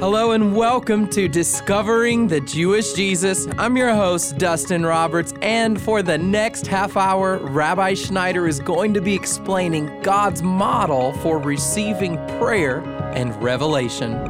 [0.00, 3.48] Hello and welcome to Discovering the Jewish Jesus.
[3.58, 8.94] I'm your host, Dustin Roberts, and for the next half hour, Rabbi Schneider is going
[8.94, 12.78] to be explaining God's model for receiving prayer
[13.16, 14.27] and revelation.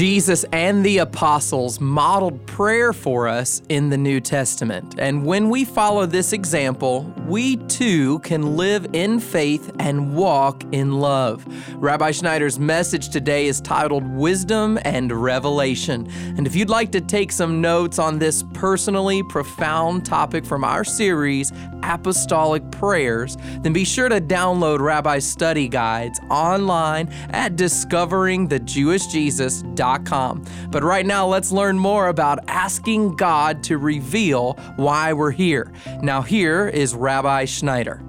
[0.00, 4.94] Jesus and the apostles modeled prayer for us in the New Testament.
[4.98, 10.98] And when we follow this example, we too can live in faith and walk in
[10.98, 11.46] love.
[11.76, 16.10] Rabbi Schneider's message today is titled Wisdom and Revelation.
[16.36, 20.82] And if you'd like to take some notes on this personally profound topic from our
[20.82, 21.52] series,
[21.84, 31.06] Apostolic Prayers, then be sure to download Rabbi's study guides online at discoveringthejewishjesus.com but right
[31.06, 35.70] now, let's learn more about asking God to reveal why we're here.
[36.02, 38.02] Now, here is Rabbi Schneider.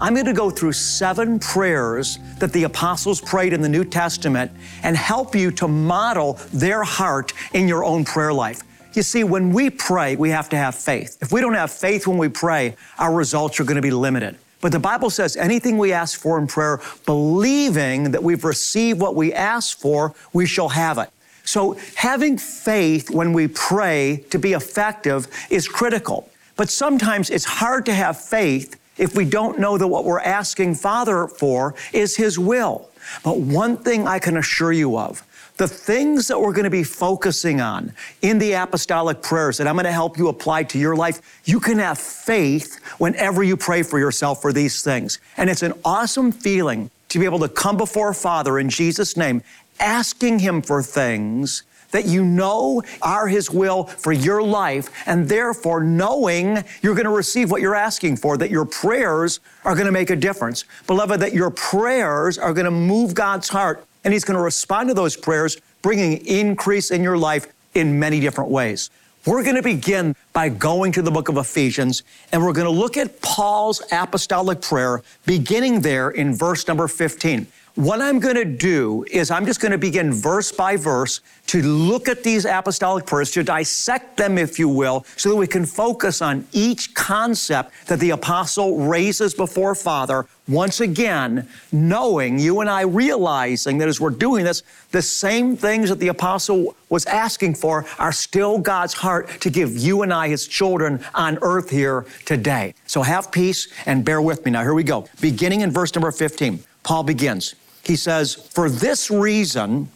[0.00, 4.50] I'm going to go through seven prayers that the apostles prayed in the New Testament
[4.82, 8.62] and help you to model their heart in your own prayer life.
[8.94, 11.18] You see, when we pray, we have to have faith.
[11.22, 14.36] If we don't have faith when we pray, our results are going to be limited.
[14.60, 19.14] But the Bible says anything we ask for in prayer, believing that we've received what
[19.14, 21.10] we ask for, we shall have it.
[21.44, 26.28] So having faith when we pray to be effective is critical.
[26.56, 30.74] But sometimes it's hard to have faith if we don't know that what we're asking
[30.74, 32.88] Father for is His will.
[33.24, 36.84] But one thing I can assure you of, the things that we're going to be
[36.84, 37.92] focusing on
[38.22, 41.60] in the apostolic prayers that I'm going to help you apply to your life, you
[41.60, 45.18] can have faith whenever you pray for yourself for these things.
[45.36, 49.42] And it's an awesome feeling to be able to come before Father in Jesus' name,
[49.78, 55.82] asking Him for things that you know are His will for your life, and therefore
[55.82, 59.92] knowing you're going to receive what you're asking for, that your prayers are going to
[59.92, 60.64] make a difference.
[60.86, 64.88] Beloved, that your prayers are going to move God's heart and He's going to respond
[64.88, 68.90] to those prayers, bringing increase in your life in many different ways.
[69.24, 72.02] We're going to begin by going to the book of Ephesians,
[72.32, 77.46] and we're going to look at Paul's apostolic prayer, beginning there in verse number 15.
[77.74, 81.62] What I'm going to do is I'm just going to begin verse by verse to
[81.62, 85.64] look at these apostolic prayers, to dissect them, if you will, so that we can
[85.64, 90.26] focus on each concept that the apostle raises before Father.
[90.48, 95.88] Once again, knowing you and I realizing that as we're doing this, the same things
[95.88, 100.28] that the apostle was asking for are still God's heart to give you and I,
[100.28, 102.74] his children, on earth here today.
[102.86, 104.50] So have peace and bear with me.
[104.50, 105.08] Now, here we go.
[105.22, 107.54] Beginning in verse number 15, Paul begins.
[107.82, 109.88] He says, For this reason,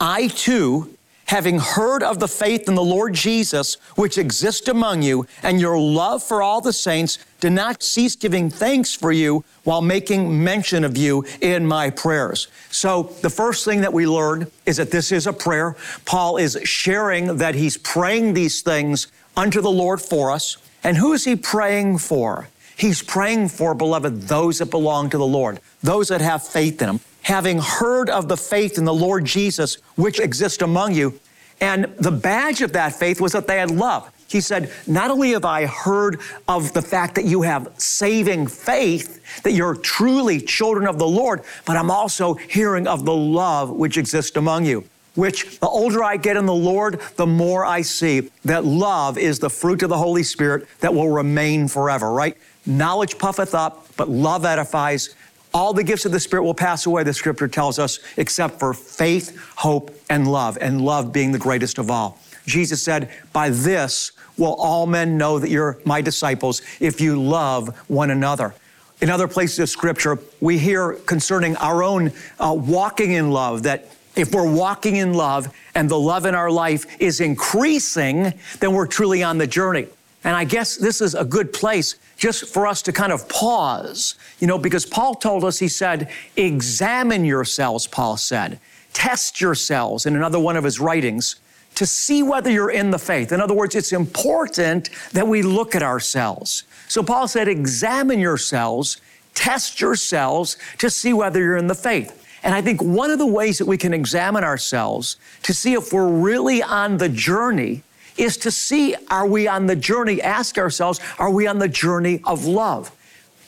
[0.00, 5.26] I too, having heard of the faith in the Lord Jesus, which exists among you,
[5.42, 9.80] and your love for all the saints, do not cease giving thanks for you while
[9.80, 12.48] making mention of you in my prayers.
[12.70, 15.76] So, the first thing that we learned is that this is a prayer.
[16.04, 20.58] Paul is sharing that he's praying these things unto the Lord for us.
[20.84, 22.48] And who is he praying for?
[22.76, 26.88] He's praying for, beloved, those that belong to the Lord, those that have faith in
[26.88, 31.18] him having heard of the faith in the Lord Jesus, which exists among you.
[31.60, 34.10] And the badge of that faith was that they had love.
[34.32, 39.42] He said, Not only have I heard of the fact that you have saving faith,
[39.42, 43.98] that you're truly children of the Lord, but I'm also hearing of the love which
[43.98, 44.84] exists among you.
[45.14, 49.38] Which the older I get in the Lord, the more I see that love is
[49.38, 52.36] the fruit of the Holy Spirit that will remain forever, right?
[52.64, 55.14] Knowledge puffeth up, but love edifies.
[55.54, 58.72] All the gifts of the Spirit will pass away, the scripture tells us, except for
[58.72, 62.18] faith, hope, and love, and love being the greatest of all.
[62.46, 67.76] Jesus said, By this will all men know that you're my disciples if you love
[67.88, 68.54] one another.
[69.02, 73.90] In other places of scripture, we hear concerning our own uh, walking in love that
[74.14, 78.86] if we're walking in love and the love in our life is increasing, then we're
[78.86, 79.86] truly on the journey.
[80.24, 84.14] And I guess this is a good place just for us to kind of pause,
[84.38, 88.60] you know, because Paul told us, he said, examine yourselves, Paul said.
[88.92, 91.36] Test yourselves in another one of his writings
[91.74, 93.32] to see whether you're in the faith.
[93.32, 96.64] In other words, it's important that we look at ourselves.
[96.86, 99.00] So Paul said, examine yourselves,
[99.34, 102.18] test yourselves to see whether you're in the faith.
[102.44, 105.92] And I think one of the ways that we can examine ourselves to see if
[105.92, 107.82] we're really on the journey
[108.16, 112.20] is to see are we on the journey, ask ourselves, are we on the journey
[112.24, 112.90] of love?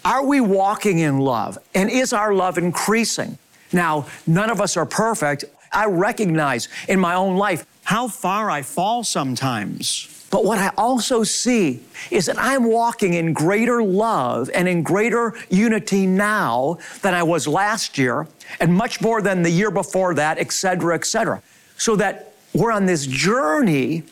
[0.04, 1.58] Are we walking in love?
[1.74, 3.38] And is our love increasing?
[3.72, 5.44] Now, none of us are perfect.
[5.72, 10.10] I recognize in my own life how far I fall sometimes.
[10.30, 11.80] But what I also see
[12.10, 17.46] is that I'm walking in greater love and in greater unity now than I was
[17.46, 18.26] last year,
[18.58, 21.40] and much more than the year before that, et cetera, et cetera.
[21.76, 24.02] So that we're on this journey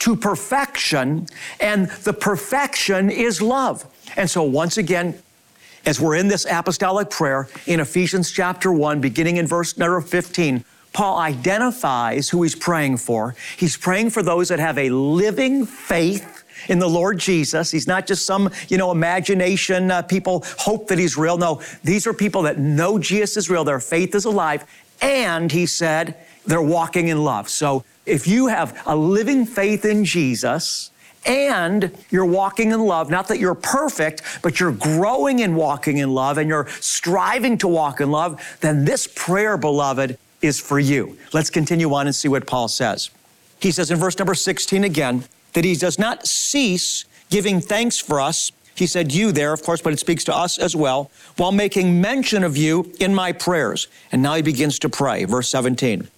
[0.00, 1.26] to perfection,
[1.60, 3.84] and the perfection is love.
[4.16, 5.18] And so, once again,
[5.84, 10.64] as we're in this apostolic prayer in Ephesians chapter 1, beginning in verse number 15,
[10.92, 13.36] Paul identifies who he's praying for.
[13.56, 17.70] He's praying for those that have a living faith in the Lord Jesus.
[17.70, 19.90] He's not just some, you know, imagination.
[19.90, 21.36] Uh, people hope that he's real.
[21.36, 23.62] No, these are people that know Jesus is real.
[23.62, 24.64] Their faith is alive.
[25.00, 26.16] And he said,
[26.46, 27.48] they're walking in love.
[27.48, 30.90] So if you have a living faith in Jesus,
[31.26, 33.10] and you're walking in love.
[33.10, 37.68] Not that you're perfect, but you're growing in walking in love and you're striving to
[37.68, 41.18] walk in love, then this prayer, beloved, is for you.
[41.32, 43.10] Let's continue on and see what Paul says.
[43.60, 45.24] He says in verse number 16 again
[45.54, 48.52] that he does not cease giving thanks for us.
[48.74, 52.00] He said, You there, of course, but it speaks to us as well, while making
[52.00, 53.88] mention of you in my prayers.
[54.12, 55.24] And now he begins to pray.
[55.24, 56.08] Verse 17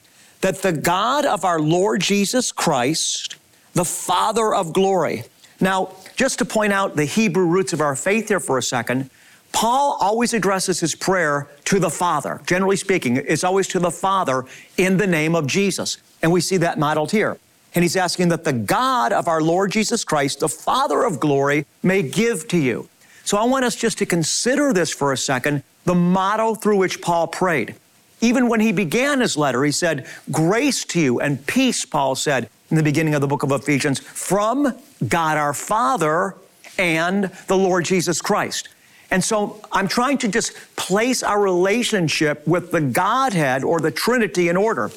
[0.41, 3.37] that the God of our Lord Jesus Christ,
[3.75, 5.25] the Father of glory.
[5.61, 9.11] Now, just to point out the Hebrew roots of our faith here for a second,
[9.53, 12.41] Paul always addresses his prayer to the Father.
[12.47, 14.45] Generally speaking, it's always to the Father
[14.77, 15.99] in the name of Jesus.
[16.23, 17.39] And we see that modeled here.
[17.75, 21.67] And he's asking that the God of our Lord Jesus Christ, the Father of glory,
[21.83, 22.89] may give to you.
[23.25, 27.03] So I want us just to consider this for a second, the model through which
[27.03, 27.75] Paul prayed.
[28.21, 32.51] Even when he began his letter, he said, Grace to you and peace, Paul said
[32.71, 34.75] in the beginning of the book of Ephesians, from
[35.07, 36.35] God our Father
[36.79, 38.69] and the Lord Jesus Christ.
[39.11, 44.49] And so I'm trying to just place our relationship with the Godhead or the Trinity
[44.49, 44.91] in order.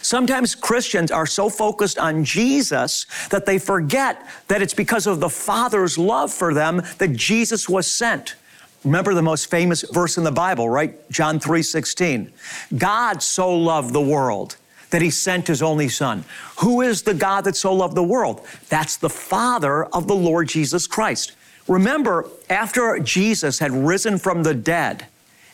[0.00, 5.28] Sometimes Christians are so focused on Jesus that they forget that it's because of the
[5.28, 8.34] Father's love for them that Jesus was sent.
[8.84, 11.10] Remember the most famous verse in the Bible, right?
[11.10, 12.32] John 3:16.
[12.76, 14.56] God so loved the world
[14.90, 16.24] that he sent his only son.
[16.58, 18.46] Who is the God that so loved the world?
[18.68, 21.32] That's the Father of the Lord Jesus Christ.
[21.68, 25.06] Remember, after Jesus had risen from the dead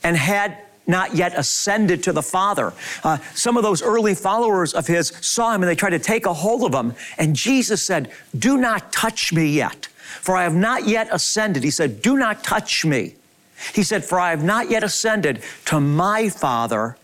[0.03, 0.59] and had
[0.89, 2.73] not yet ascended to the Father.
[3.05, 6.25] Uh, some of those early followers of his saw him and they tried to take
[6.25, 6.95] a hold of him.
[7.19, 9.87] And Jesus said, Do not touch me yet,
[10.23, 11.63] for I have not yet ascended.
[11.63, 13.17] He said, Do not touch me.
[13.75, 16.97] He said, For I have not yet ascended to my Father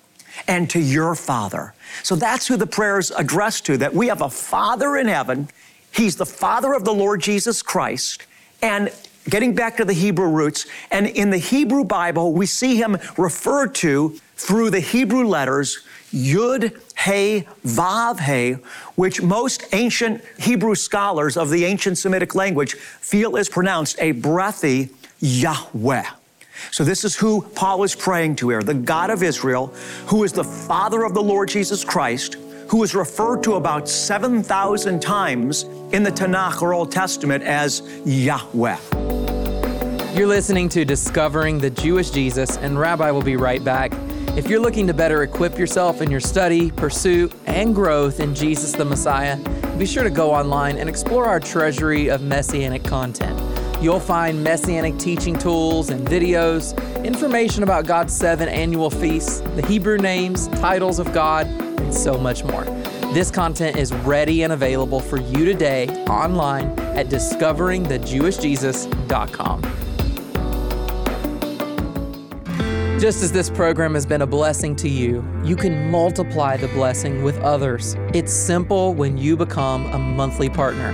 [0.48, 1.74] and to your Father.
[2.02, 5.48] So that's who the prayer is addressed to, that we have a Father in heaven.
[5.92, 8.26] He's the Father of the Lord Jesus Christ.
[8.62, 8.92] And
[9.28, 13.74] getting back to the Hebrew roots, and in the Hebrew Bible, we see him referred
[13.76, 18.62] to through the Hebrew letters Yud, He, Vav, He,
[18.94, 24.90] which most ancient Hebrew scholars of the ancient Semitic language feel is pronounced a breathy
[25.18, 26.04] Yahweh.
[26.70, 29.68] So, this is who Paul is praying to here the God of Israel,
[30.06, 32.36] who is the Father of the Lord Jesus Christ,
[32.68, 38.78] who is referred to about 7,000 times in the Tanakh or Old Testament as Yahweh.
[40.14, 43.92] You're listening to Discovering the Jewish Jesus, and Rabbi will be right back.
[44.36, 48.72] If you're looking to better equip yourself in your study, pursuit, and growth in Jesus
[48.72, 49.36] the Messiah,
[49.76, 53.53] be sure to go online and explore our treasury of messianic content.
[53.84, 56.74] You'll find messianic teaching tools and videos,
[57.04, 62.42] information about God's seven annual feasts, the Hebrew names, titles of God, and so much
[62.44, 62.64] more.
[63.12, 69.73] This content is ready and available for you today online at discoveringthejewishjesus.com.
[73.04, 77.22] Just as this program has been a blessing to you, you can multiply the blessing
[77.22, 77.96] with others.
[78.14, 80.90] It's simple when you become a monthly partner.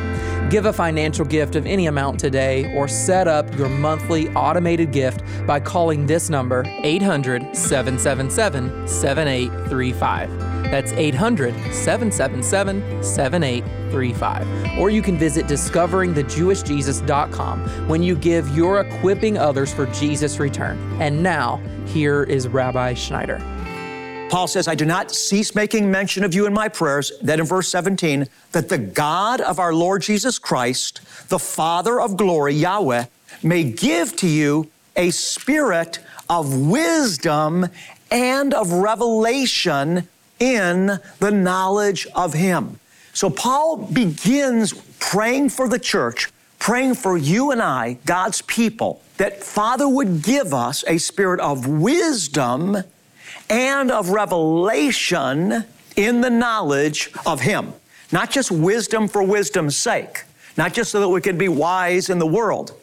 [0.50, 5.23] Give a financial gift of any amount today or set up your monthly automated gift
[5.47, 10.50] by calling this number 800 777 7835.
[10.71, 14.79] That's 800 777 7835.
[14.79, 17.89] Or you can visit discoveringthejewishjesus.com.
[17.89, 20.79] When you give, you're equipping others for Jesus' return.
[21.00, 23.43] And now, here is Rabbi Schneider.
[24.31, 27.47] Paul says, I do not cease making mention of you in my prayers, then in
[27.47, 33.07] verse 17, that the God of our Lord Jesus Christ, the Father of glory, Yahweh,
[33.43, 35.99] may give to you a spirit
[36.29, 37.67] of wisdom
[38.12, 40.09] and of revelation
[40.40, 42.80] in the knowledge of Him.
[43.12, 49.44] So Paul begins praying for the church, praying for you and I, God's people, that
[49.44, 52.78] Father would give us a spirit of wisdom
[53.49, 55.64] and of revelation
[55.97, 57.75] in the knowledge of Him.
[58.12, 60.25] Not just wisdom for wisdom's sake,
[60.56, 62.75] not just so that we could be wise in the world,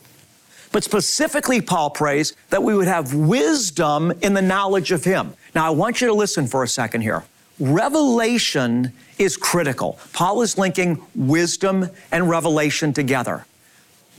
[0.72, 5.34] but specifically, Paul prays that we would have wisdom in the knowledge of Him.
[5.56, 7.24] Now, I want you to listen for a second here.
[7.60, 10.00] Revelation is critical.
[10.14, 13.46] Paul is linking wisdom and revelation together.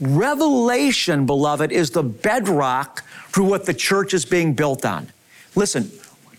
[0.01, 5.07] Revelation, beloved, is the bedrock for what the church is being built on.
[5.55, 5.91] Listen,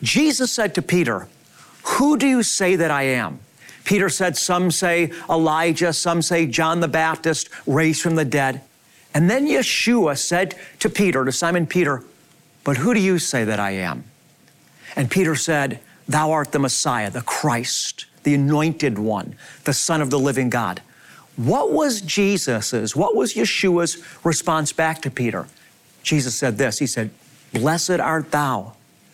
[0.03, 1.29] Jesus said to Peter,
[1.85, 3.41] Who do you say that I am?
[3.85, 8.63] Peter said, Some say Elijah, some say John the Baptist, raised from the dead.
[9.13, 12.05] And then Yeshua said to Peter, to Simon Peter,
[12.65, 14.05] But who do you say that I am?
[14.97, 15.81] And Peter said,
[16.11, 20.83] Thou art the Messiah, the Christ, the anointed one, the Son of the living God.
[21.37, 25.47] What was Jesus's, what was Yeshua's response back to Peter?
[26.03, 27.11] Jesus said this He said,
[27.53, 28.73] Blessed art thou,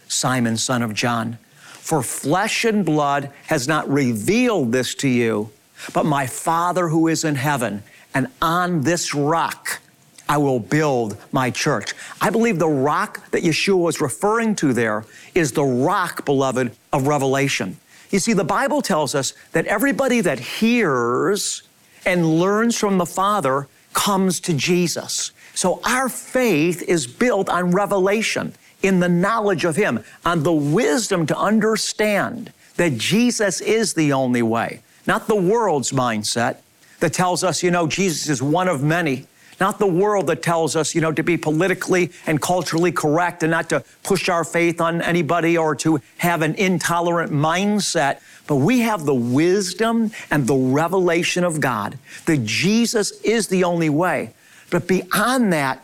[0.08, 5.50] Simon, son of John, for flesh and blood has not revealed this to you,
[5.92, 7.82] but my Father who is in heaven.
[8.14, 9.80] And on this rock,
[10.28, 11.94] I will build my church.
[12.20, 15.04] I believe the rock that Yeshua was referring to there
[15.34, 17.78] is the rock, beloved, of Revelation.
[18.10, 21.62] You see, the Bible tells us that everybody that hears
[22.04, 25.32] and learns from the Father comes to Jesus.
[25.54, 31.26] So our faith is built on revelation, in the knowledge of Him, on the wisdom
[31.26, 36.58] to understand that Jesus is the only way, not the world's mindset
[37.00, 39.26] that tells us, you know, Jesus is one of many
[39.58, 43.50] not the world that tells us, you know, to be politically and culturally correct and
[43.50, 48.20] not to push our faith on anybody or to have an intolerant mindset.
[48.46, 53.88] But we have the wisdom and the revelation of God that Jesus is the only
[53.88, 54.32] way.
[54.70, 55.82] But beyond that,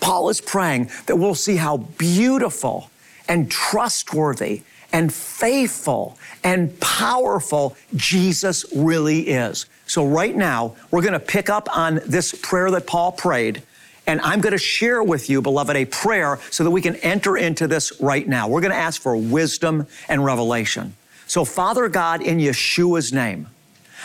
[0.00, 2.90] Paul is praying that we'll see how beautiful
[3.28, 9.66] and trustworthy and faithful and powerful Jesus really is.
[9.86, 13.62] So, right now, we're going to pick up on this prayer that Paul prayed.
[14.06, 17.36] And I'm going to share with you, beloved, a prayer so that we can enter
[17.36, 18.48] into this right now.
[18.48, 20.96] We're going to ask for wisdom and revelation.
[21.26, 23.48] So, Father God, in Yeshua's name,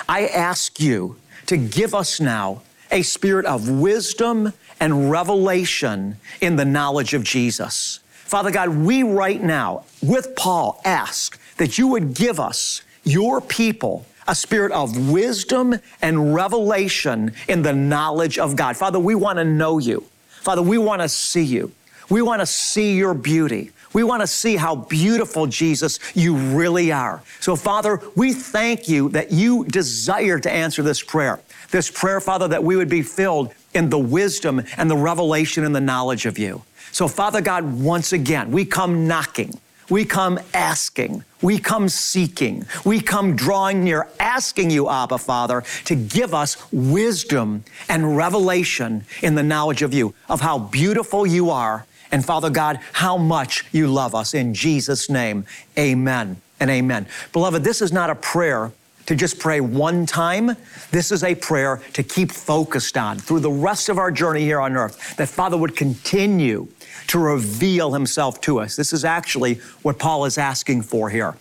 [0.10, 6.66] I ask you to give us now a spirit of wisdom and revelation in the
[6.66, 8.00] knowledge of Jesus.
[8.34, 14.08] Father God, we right now, with Paul, ask that you would give us, your people,
[14.28, 18.76] a spirit of wisdom and revelation in the knowledge of God.
[18.76, 20.04] Father, we want to know you.
[20.42, 21.74] Father, we want to see you.
[22.10, 23.70] We want to see your beauty.
[23.94, 27.22] We want to see how beautiful, Jesus, you really are.
[27.40, 31.40] So, Father, we thank you that you desire to answer this prayer.
[31.70, 35.76] This prayer, Father, that we would be filled in the wisdom and the revelation and
[35.76, 36.64] the knowledge of you.
[36.94, 39.60] So, Father God, once again, we come knocking.
[39.90, 41.24] We come asking.
[41.42, 42.68] We come seeking.
[42.86, 49.34] We come drawing near, asking you, Abba, Father, to give us wisdom and revelation in
[49.34, 53.88] the knowledge of you, of how beautiful you are, and Father God, how much you
[53.88, 54.36] love us.
[54.36, 55.46] In Jesus' name,
[55.78, 57.08] amen and amen.
[57.32, 58.72] Beloved, this is not a prayer
[59.06, 60.56] to just pray one time.
[60.92, 64.62] This is a prayer to keep focused on through the rest of our journey here
[64.62, 66.68] on earth, that Father would continue
[67.08, 68.76] to reveal himself to us.
[68.76, 71.36] This is actually what Paul is asking for here.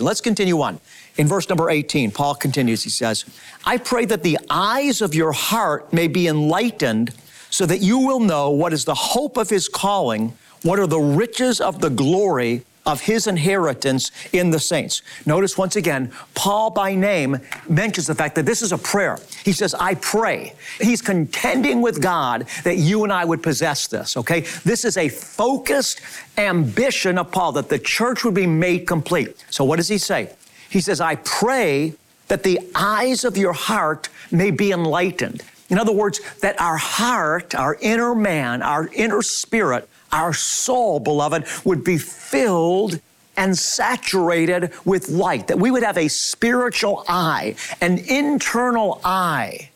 [0.00, 0.80] Let's continue on.
[1.16, 3.24] In verse number 18, Paul continues, he says,
[3.64, 7.14] I pray that the eyes of your heart may be enlightened
[7.50, 10.98] so that you will know what is the hope of his calling, what are the
[10.98, 15.02] riches of the glory of his inheritance in the saints.
[15.26, 17.38] Notice once again, Paul by name
[17.68, 19.18] mentions the fact that this is a prayer.
[19.44, 20.54] He says, I pray.
[20.80, 24.40] He's contending with God that you and I would possess this, okay?
[24.64, 26.00] This is a focused
[26.38, 29.44] ambition of Paul that the church would be made complete.
[29.50, 30.30] So what does he say?
[30.70, 31.94] He says, I pray
[32.28, 35.42] that the eyes of your heart may be enlightened.
[35.68, 41.44] In other words, that our heart, our inner man, our inner spirit our soul, beloved,
[41.64, 43.00] would be filled
[43.36, 49.70] and saturated with light, that we would have a spiritual eye, an internal eye,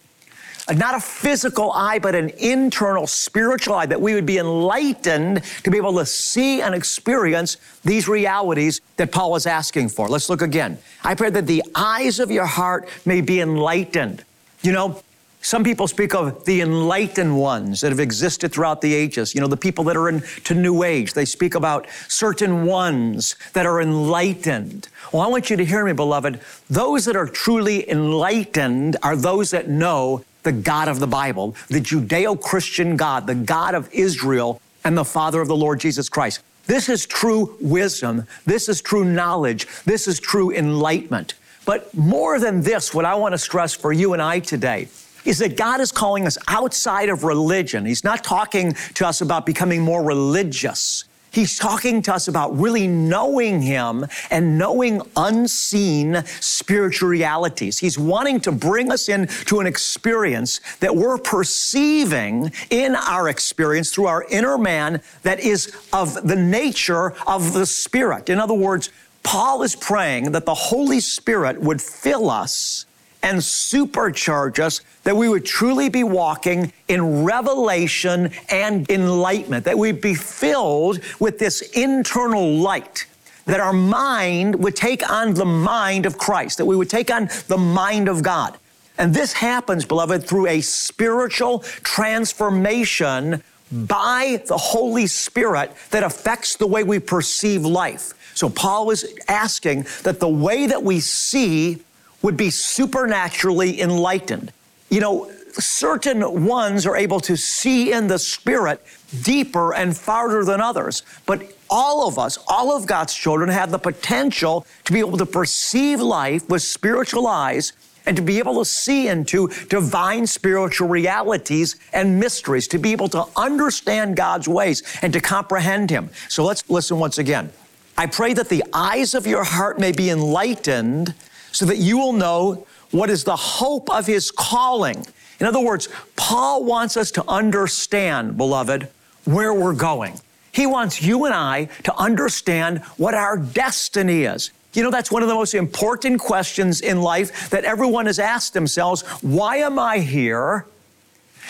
[0.77, 5.71] not a physical eye, but an internal spiritual eye, that we would be enlightened to
[5.71, 10.09] be able to see and experience these realities that Paul is asking for.
[10.09, 10.79] Let's look again.
[11.03, 14.25] I pray that the eyes of your heart may be enlightened.
[14.63, 15.03] You know,
[15.43, 19.35] some people speak of the enlightened ones that have existed throughout the ages.
[19.35, 21.15] You know, the people that are into New Age.
[21.15, 24.89] They speak about certain ones that are enlightened.
[25.13, 26.41] Well, I want you to hear me, beloved.
[26.69, 31.81] Those that are truly enlightened are those that know the God of the Bible, the
[31.81, 36.43] Judeo Christian God, the God of Israel, and the Father of the Lord Jesus Christ.
[36.67, 38.27] This is true wisdom.
[38.45, 39.67] This is true knowledge.
[39.85, 41.35] This is true enlightenment.
[41.65, 44.89] But more than this, what I want to stress for you and I today
[45.25, 47.87] is that God is calling us outside of religion.
[47.87, 51.05] He's not talking to us about becoming more religious.
[51.33, 57.79] He's talking to us about really knowing Him and knowing unseen spiritual realities.
[57.79, 64.07] He's wanting to bring us into an experience that we're perceiving in our experience through
[64.07, 68.29] our inner man that is of the nature of the Spirit.
[68.29, 68.91] In other words,
[69.23, 72.87] Paul is praying that the Holy Spirit would fill us
[73.23, 80.01] and supercharge us that we would truly be walking in revelation and enlightenment, that we'd
[80.01, 83.07] be filled with this internal light,
[83.47, 87.29] that our mind would take on the mind of Christ, that we would take on
[87.49, 88.57] the mind of God.
[88.99, 96.67] And this happens, beloved, through a spiritual transformation by the Holy Spirit that affects the
[96.67, 98.13] way we perceive life.
[98.35, 101.81] So Paul was asking that the way that we see
[102.23, 104.53] would be supernaturally enlightened.
[104.89, 108.83] You know, certain ones are able to see in the Spirit
[109.23, 111.03] deeper and farther than others.
[111.27, 115.27] But all of us, all of God's children, have the potential to be able to
[115.27, 117.73] perceive life with spiritual eyes
[118.07, 123.09] and to be able to see into divine spiritual realities and mysteries, to be able
[123.09, 126.11] to understand God's ways and to comprehend Him.
[126.29, 127.53] So let's listen once again.
[127.97, 131.15] I pray that the eyes of your heart may be enlightened
[131.53, 135.07] so that you will know what is the hope of his calling.
[135.39, 138.89] In other words, Paul wants us to understand, beloved,
[139.25, 140.21] where we're going.
[140.53, 144.51] He wants you and I to understand what our destiny is.
[144.73, 148.55] You know, that's one of the most important questions in life that everyone has asked
[148.55, 150.67] themselves why am I here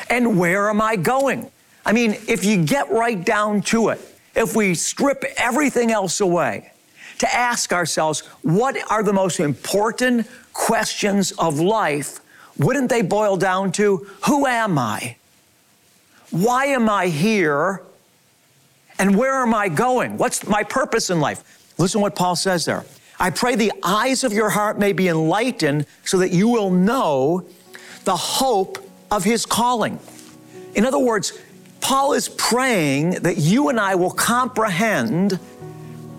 [0.09, 1.51] and where am I going?
[1.85, 4.01] I mean, if you get right down to it,
[4.35, 6.73] if we strip everything else away,
[7.21, 12.19] to ask ourselves what are the most important questions of life,
[12.57, 15.17] wouldn't they boil down to who am I?
[16.31, 17.83] Why am I here?
[18.99, 20.17] And where am I going?
[20.17, 21.75] What's my purpose in life?
[21.79, 22.87] Listen what Paul says there.
[23.19, 27.47] I pray the eyes of your heart may be enlightened so that you will know
[28.05, 28.79] the hope
[29.11, 29.99] of his calling.
[30.75, 31.39] In other words,
[31.83, 35.39] Paul is praying that you and I will comprehend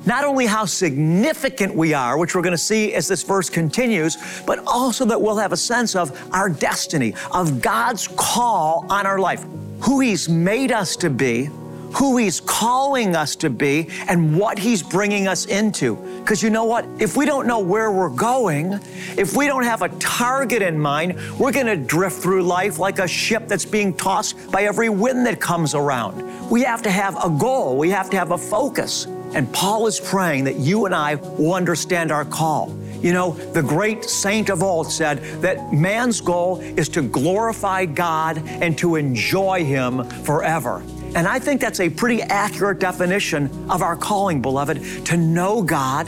[0.05, 4.17] not only how significant we are, which we're going to see as this verse continues,
[4.45, 9.19] but also that we'll have a sense of our destiny, of God's call on our
[9.19, 9.45] life,
[9.81, 11.49] who He's made us to be,
[11.93, 15.95] who He's calling us to be, and what He's bringing us into.
[16.19, 16.85] Because you know what?
[16.99, 18.79] If we don't know where we're going,
[19.17, 22.99] if we don't have a target in mind, we're going to drift through life like
[22.99, 26.49] a ship that's being tossed by every wind that comes around.
[26.49, 29.07] We have to have a goal, we have to have a focus.
[29.33, 32.77] And Paul is praying that you and I will understand our call.
[33.01, 38.37] You know, the great saint of old said that man's goal is to glorify God
[38.45, 40.83] and to enjoy Him forever.
[41.15, 46.05] And I think that's a pretty accurate definition of our calling, beloved, to know God,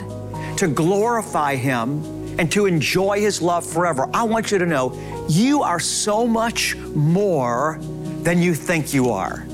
[0.58, 2.04] to glorify Him,
[2.38, 4.08] and to enjoy His love forever.
[4.14, 4.96] I want you to know
[5.28, 7.78] you are so much more
[8.22, 9.44] than you think you are.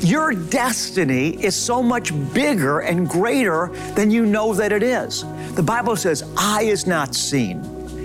[0.00, 5.24] Your destiny is so much bigger and greater than you know that it is.
[5.54, 7.64] The Bible says, Eye is not seen,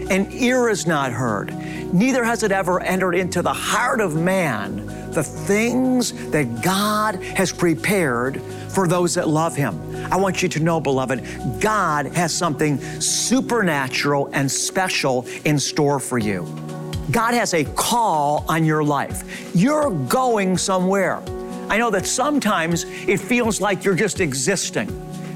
[0.10, 1.54] and ear is not heard,
[1.94, 7.52] neither has it ever entered into the heart of man the things that God has
[7.52, 9.80] prepared for those that love Him.
[10.12, 16.18] I want you to know, beloved, God has something supernatural and special in store for
[16.18, 16.44] you.
[17.12, 19.52] God has a call on your life.
[19.56, 21.22] You're going somewhere.
[21.70, 24.90] I know that sometimes it feels like you're just existing.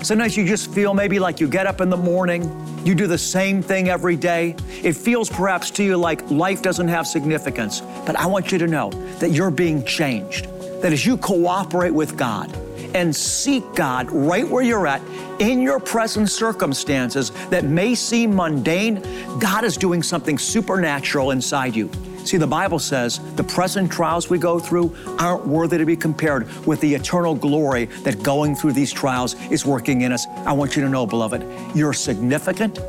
[0.03, 2.43] Sometimes you just feel maybe like you get up in the morning,
[2.85, 4.55] you do the same thing every day.
[4.83, 7.81] It feels perhaps to you like life doesn't have significance.
[8.05, 10.47] But I want you to know that you're being changed.
[10.81, 12.55] That as you cooperate with God
[12.93, 15.01] and seek God right where you're at
[15.39, 19.01] in your present circumstances that may seem mundane,
[19.39, 21.89] God is doing something supernatural inside you.
[22.27, 26.45] See, the Bible says the present trials we go through aren't worthy to be compared
[26.65, 30.27] with the eternal glory that going through these trials is working in us.
[30.45, 31.41] I want you to know, beloved,
[31.73, 32.79] you're significant.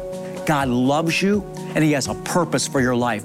[0.45, 1.45] God loves you,
[1.77, 3.25] and He has a purpose for your life.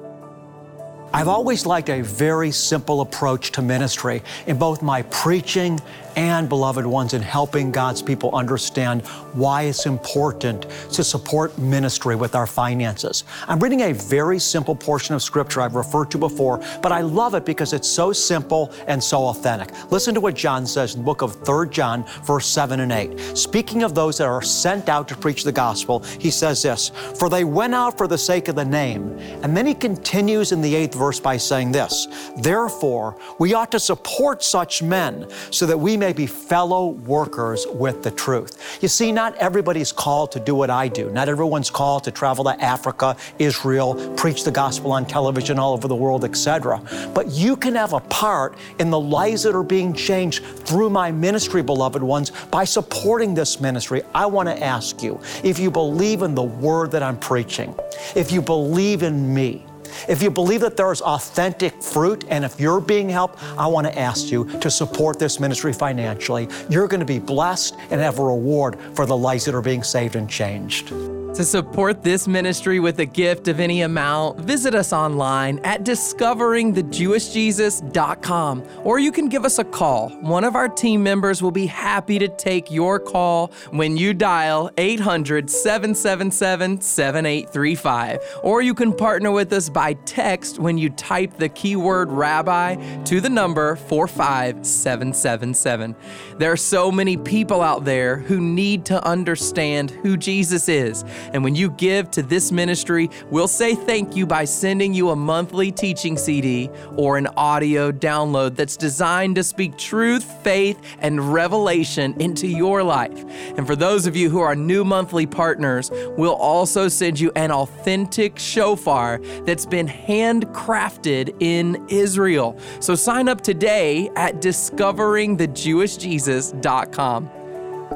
[1.15, 5.79] I've always liked a very simple approach to ministry in both my preaching
[6.17, 12.35] and beloved ones in helping God's people understand why it's important to support ministry with
[12.35, 13.25] our finances.
[13.49, 17.35] I'm reading a very simple portion of scripture I've referred to before, but I love
[17.35, 19.71] it because it's so simple and so authentic.
[19.91, 23.37] Listen to what John says in the book of 3 John, verse 7 and 8.
[23.37, 27.29] Speaking of those that are sent out to preach the gospel, he says this For
[27.29, 29.19] they went out for the sake of the name.
[29.43, 33.81] And then he continues in the eighth verse by saying this Therefore, we ought to
[33.81, 38.79] support such men so that we may be fellow workers with the truth.
[38.83, 41.09] You see, not everybody's called to do what I do.
[41.11, 45.87] Not everyone's called to travel to Africa, Israel, preach the gospel on television all over
[45.87, 46.83] the world, etc.
[47.15, 51.13] But you can have a part in the lives that are being changed through my
[51.13, 54.03] ministry, beloved ones, by supporting this ministry.
[54.13, 57.77] I want to ask you if you believe in the word that I'm preaching,
[58.17, 59.65] if you believe in me,
[60.09, 63.87] if you believe that there is authentic fruit and if you're being helped, I want
[63.87, 66.49] to ask you to support this ministry financially.
[66.69, 69.83] You're going to be blessed and have a reward for the lives that are being
[69.83, 70.93] saved and changed.
[71.35, 78.63] To support this ministry with a gift of any amount, visit us online at discoveringthejewishjesus.com
[78.85, 80.11] or you can give us a call.
[80.21, 84.71] One of our team members will be happy to take your call when you dial
[84.77, 88.19] 800 777 7835.
[88.43, 93.23] Or you can partner with us by text when you type the keyword rabbi to
[93.23, 95.97] the number 45777.
[96.37, 101.43] There are so many people out there who need to understand who Jesus is and
[101.45, 105.73] when you give to this ministry, we'll say thank you by sending you a monthly
[105.73, 112.47] teaching CD or an audio download that's designed to speak truth, faith, and revelation into
[112.47, 113.25] your life.
[113.57, 117.51] And for those of you who are new monthly partners, we'll also send you an
[117.51, 122.59] authentic shofar that's been handcrafted in Israel.
[122.81, 127.31] So sign up today at discoveringthejewishjesus.com.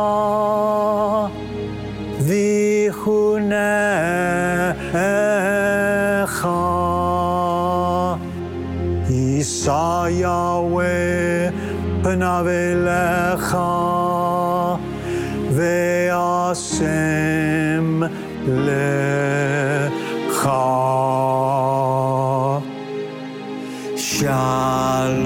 [2.20, 3.56] ויחונך.
[9.08, 10.84] יישא יהוה
[12.02, 13.56] פניו אליך
[15.50, 16.86] והשם
[18.46, 20.50] לך.
[23.96, 25.25] שלום.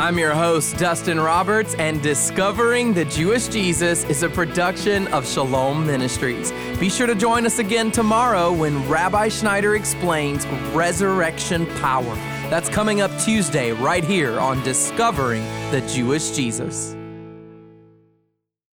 [0.00, 5.86] I'm your host, Dustin Roberts, and Discovering the Jewish Jesus is a production of Shalom
[5.86, 6.52] Ministries.
[6.80, 12.14] Be sure to join us again tomorrow when Rabbi Schneider explains resurrection power.
[12.48, 16.96] That's coming up Tuesday, right here on Discovering the Jewish Jesus.